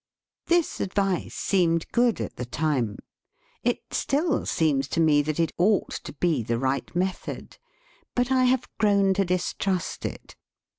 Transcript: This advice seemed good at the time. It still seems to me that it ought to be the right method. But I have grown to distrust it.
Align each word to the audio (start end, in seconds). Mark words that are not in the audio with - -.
This 0.47 0.79
advice 0.81 1.35
seemed 1.35 1.87
good 1.91 2.19
at 2.19 2.35
the 2.37 2.45
time. 2.45 2.97
It 3.61 3.81
still 3.91 4.47
seems 4.47 4.87
to 4.87 4.99
me 4.99 5.21
that 5.21 5.39
it 5.39 5.51
ought 5.59 5.91
to 5.91 6.13
be 6.13 6.41
the 6.41 6.57
right 6.57 6.89
method. 6.95 7.59
But 8.15 8.31
I 8.31 8.45
have 8.45 8.67
grown 8.79 9.13
to 9.13 9.25
distrust 9.25 10.03
it. 10.07 10.35